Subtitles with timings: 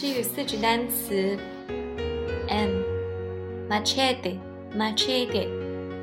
[0.00, 1.36] 是语四指单词
[2.46, 2.70] ：m
[3.68, 4.38] machete
[4.72, 5.48] machete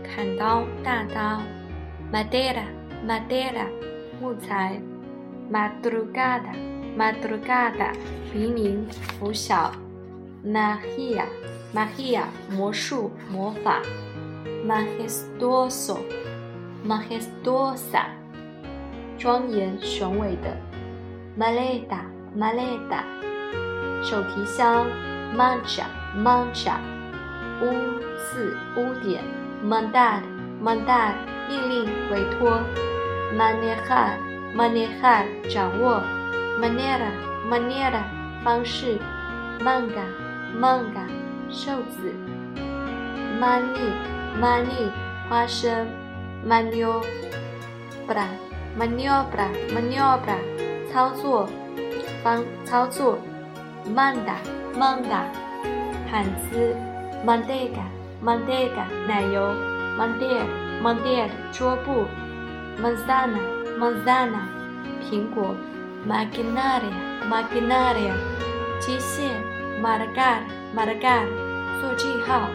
[0.03, 1.41] 砍刀大刀
[2.11, 2.65] ；madera
[3.07, 3.69] madera
[4.19, 4.81] 木材
[5.49, 6.53] ；madrugada
[6.97, 7.93] madrugada
[8.33, 8.85] 黎明
[9.17, 9.71] 拂晓
[10.45, 11.23] ；magia
[11.73, 13.81] magia 魔术魔法
[14.67, 15.99] ；majestuoso
[16.85, 18.07] majestuosa
[19.17, 20.57] 庄严雄伟的
[21.39, 22.01] ；maleta
[22.37, 23.01] maleta
[24.05, 24.85] 手提箱
[25.35, 26.75] ；mancha mancha
[27.59, 27.73] 污
[28.15, 29.23] 渍污点
[29.65, 30.21] ；mandar
[30.63, 31.13] mandar
[31.49, 32.61] 命令委托
[33.35, 34.11] ；manejar
[34.55, 36.03] manejar 掌握
[36.61, 37.09] ；manera
[37.49, 38.03] manera
[38.43, 38.99] 方式
[39.59, 40.05] ；manga
[40.55, 41.07] manga
[41.49, 42.13] 瘦子
[43.41, 43.89] ；mani
[44.39, 44.91] mani
[45.27, 45.87] 花生
[46.47, 48.27] ；maniobra
[48.77, 50.37] maniobra maniobra
[50.93, 51.49] 操作
[52.23, 53.17] 方操作
[53.93, 54.37] ；manda
[54.75, 55.23] manda
[56.09, 56.75] 毯子
[57.25, 59.53] Mandega，Mandega，奶油
[59.97, 60.45] ，mandel
[60.81, 62.05] mandel 桌布
[62.81, 63.39] ；manzana
[63.79, 64.41] manzana
[65.01, 65.55] 苹果
[66.07, 66.93] ；maquinaria
[67.27, 68.13] maquinaria
[68.79, 69.29] 机械
[69.81, 70.41] ；marcar
[70.75, 71.25] marcar
[71.81, 72.49] 做记号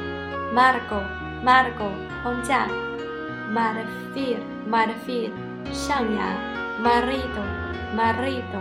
[0.54, 1.02] ；marco
[1.44, 1.90] marco
[2.22, 2.68] 框架
[3.52, 4.38] ；marfil
[4.70, 5.30] marfil
[5.72, 6.34] 象牙
[6.80, 7.42] ；marido
[7.96, 8.60] marido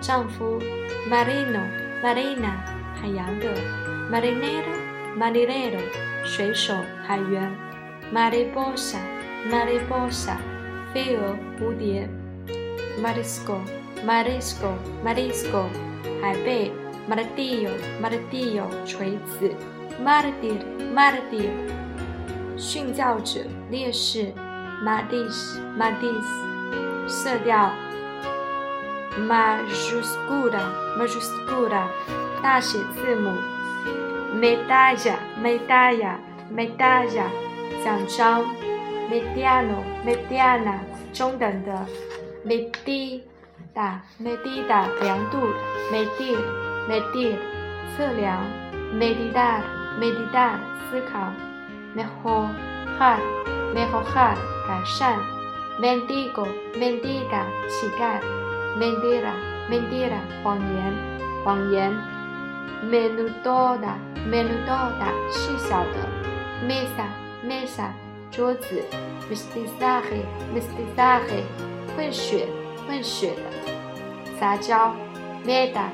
[0.00, 0.60] 丈夫
[1.08, 2.54] ；marino marina
[2.94, 3.48] 海洋的
[4.10, 4.72] ；marinero
[5.18, 5.80] marinero
[6.24, 7.50] 水手海员
[8.12, 8.98] ；mariposa
[9.50, 10.36] mariposa
[10.92, 12.08] 飞蛾蝴蝶
[13.02, 13.58] ；marisco
[14.06, 15.64] marisco marisco
[16.22, 16.72] 海贝
[17.08, 19.50] ；martillo martillo 锤子
[20.04, 20.60] ；martir
[20.94, 21.50] martir
[22.56, 24.32] 训教者烈士
[24.84, 27.87] ；madis madis 色调。
[29.18, 30.62] Majuscula
[30.96, 31.82] majuscula
[32.42, 33.32] 大写字母
[34.34, 36.16] ，medalla medalla
[36.54, 37.26] medalla
[37.84, 38.44] 奖章
[39.10, 40.78] ，mediano mediana
[41.12, 41.86] 中等的
[42.46, 43.20] ，medida
[44.22, 45.38] medida 量度
[45.92, 46.38] ，medir
[46.88, 47.36] medir
[47.96, 48.44] 测量
[48.94, 49.62] ，meditar
[49.98, 51.32] meditar 思考
[51.96, 53.18] ，mejorar
[53.74, 55.18] mejorar 改善
[55.80, 58.47] ，mendigo mendiga 乞丐。
[58.78, 59.34] Mentira
[59.68, 60.94] mentira 谎言
[61.44, 61.92] 谎言
[62.88, 63.96] ，menudoda
[64.30, 66.08] menudoda 细小的
[66.66, 67.06] ，mesa
[67.44, 67.90] mesa
[68.30, 68.82] 桌子
[69.28, 70.22] ，mestizaje
[70.54, 71.42] mestizaje
[71.96, 72.46] 混血
[72.86, 74.94] 混血的，杂交
[75.44, 75.88] ，meta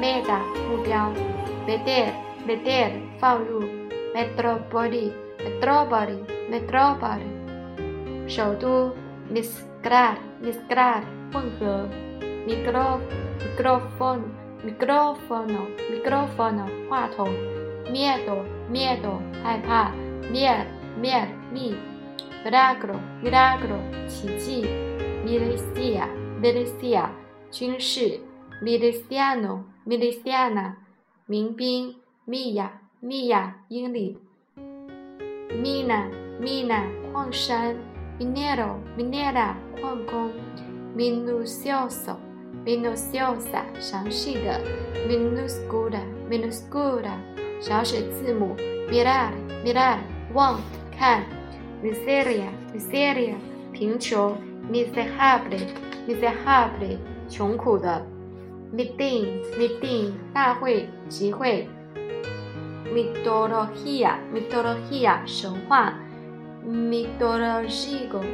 [0.00, 0.38] meta
[0.68, 1.12] 目标
[1.66, 2.12] ，meter
[2.46, 3.62] meter 放入
[4.14, 7.26] ，metropoli metropoli metropoli
[8.28, 8.92] 首都
[9.32, 11.88] ，mezclar mezclar 混合
[12.46, 13.00] ，micro
[13.40, 14.22] microphone
[14.64, 15.58] microphone
[15.90, 17.28] microphone 话筒
[17.86, 19.92] ，miedo miedo 害怕
[20.32, 20.66] ，mier
[21.00, 21.74] mier 蜜
[22.44, 23.78] ，milagro milagro
[24.08, 24.66] 奇迹
[25.24, 26.06] ，milicia
[26.40, 27.08] milicia
[27.50, 28.20] 军事
[28.62, 30.74] ，miliciano miliciana
[31.26, 31.94] 民兵
[32.26, 32.70] ，mia
[33.02, 34.18] mia 英里
[35.50, 36.10] ，mina
[36.40, 37.76] mina 矿山
[38.18, 40.30] ，minero minera 矿工。
[40.96, 42.16] minucioso
[42.64, 44.58] minuciosa 详细的
[45.06, 47.12] ，minuscula minuscula
[47.60, 48.56] 小写字母
[48.90, 49.30] ，mirar
[49.62, 49.98] mirar
[50.32, 50.58] 望
[50.90, 51.22] 看
[51.84, 53.34] ，miseria miseria
[53.72, 54.34] 贫穷
[54.72, 55.68] ，miserable
[56.08, 56.96] miserable
[57.28, 58.02] 穷苦的
[58.74, 61.68] ，meeting meeting 大会集会
[62.86, 65.92] ，mythologia mythologia 神话
[66.66, 68.24] ，mythological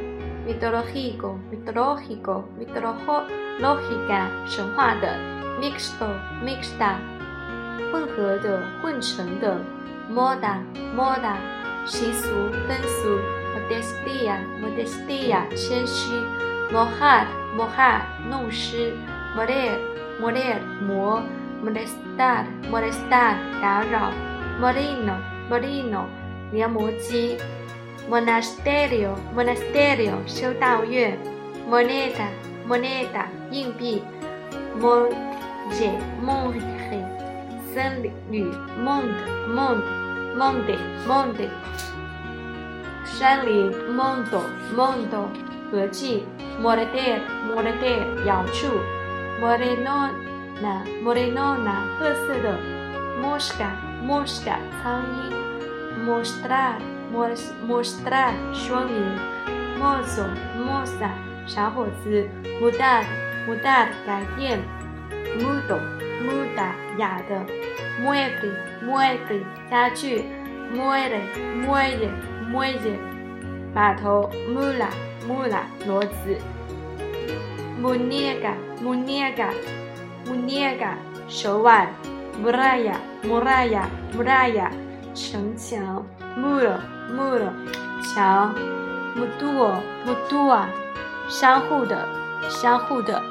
[0.45, 5.15] mitológico, mitológico, mitológica 神话的
[5.59, 6.07] ，mixto,
[6.43, 6.97] mixta
[7.91, 9.61] 混合的、混成的
[10.11, 10.57] ，moda,
[10.95, 11.35] moda
[11.85, 12.29] 习俗、
[12.67, 13.19] 风俗
[13.55, 16.11] ，modestia, modestia 谦虚
[16.71, 17.25] ，mojar,
[17.55, 18.93] mojar 弄湿
[19.37, 19.77] ，moler,
[20.19, 21.21] moler 磨
[21.63, 24.11] ，molestar, molestar 打扰
[24.59, 25.15] ，molino,
[25.49, 26.05] molino
[26.51, 27.37] 研磨机。
[28.09, 31.17] Monasterio monasterio 修道院
[31.69, 32.27] ，moneda
[32.67, 34.03] moneda 硬币
[34.79, 35.89] ，monte
[36.21, 37.13] monte
[37.73, 38.51] 森林
[38.83, 39.13] ，monde
[39.47, 39.83] monde
[40.35, 40.77] monde
[41.07, 41.49] monde
[43.05, 44.41] 山林，mondo
[44.75, 45.27] mondo
[45.71, 46.25] 合计
[46.61, 48.67] ，morder morder 咬住
[49.41, 52.59] ，morenona morenona 褐色的
[53.21, 53.71] ，mosca
[54.05, 58.95] mosca 苍蝇，mostrar mostrar 说明
[59.79, 60.25] ，mozo
[60.57, 61.11] moza
[61.45, 62.27] 小伙子
[62.59, 63.03] ，mudar
[63.47, 64.59] mudar 改变
[65.39, 65.79] mudo
[66.25, 67.45] muda 哑的
[68.01, 70.23] ，mueble mueble 家具
[70.73, 71.21] ，muelle
[71.55, 72.09] muelle
[72.49, 72.97] muelle
[73.75, 74.89] 码头，mula
[75.27, 76.37] mula 骡子
[77.79, 79.53] ，muñeca muñeca
[80.25, 80.95] muñeca
[81.27, 81.87] 手腕
[82.41, 84.71] ，muralla muralla muralla
[85.13, 86.03] 城墙
[86.35, 86.79] ，muro
[87.15, 87.49] muro
[88.01, 88.53] 墙
[89.15, 89.75] ，mutuo
[90.05, 90.65] mutua
[91.29, 92.07] 相互的
[92.49, 93.21] 相互的。